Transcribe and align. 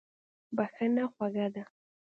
بښنه 0.55 1.03
خوږه 1.13 1.45
ده. 1.53 1.63